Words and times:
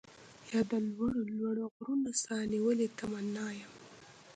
يا 0.51 0.61
د 0.69 0.71
لوړو 0.89 1.21
لوړو 1.37 1.63
غرونو، 1.75 2.11
ساه 2.23 2.41
نيولې 2.53 2.87
تمنا 2.97 3.47
يم 3.59 3.73